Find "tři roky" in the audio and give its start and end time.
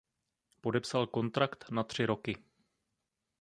1.83-2.37